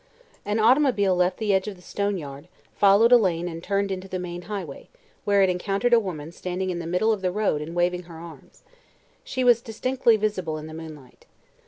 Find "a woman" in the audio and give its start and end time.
5.93-6.31